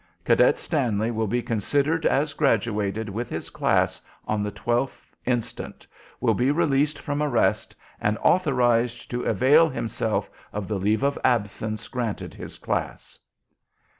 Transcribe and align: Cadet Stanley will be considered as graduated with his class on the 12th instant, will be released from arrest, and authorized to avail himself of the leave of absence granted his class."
Cadet 0.25 0.57
Stanley 0.57 1.11
will 1.11 1.27
be 1.27 1.43
considered 1.43 2.07
as 2.07 2.33
graduated 2.33 3.07
with 3.07 3.29
his 3.29 3.51
class 3.51 4.01
on 4.27 4.41
the 4.41 4.49
12th 4.51 5.13
instant, 5.27 5.85
will 6.19 6.33
be 6.33 6.49
released 6.49 6.97
from 6.97 7.21
arrest, 7.21 7.75
and 7.99 8.17
authorized 8.23 9.11
to 9.11 9.21
avail 9.21 9.69
himself 9.69 10.27
of 10.51 10.67
the 10.67 10.79
leave 10.79 11.03
of 11.03 11.19
absence 11.23 11.87
granted 11.87 12.33
his 12.33 12.57
class." 12.57 13.19